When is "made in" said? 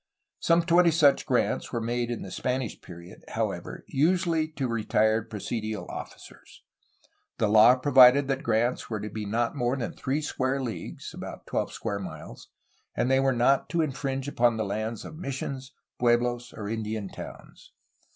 1.79-2.23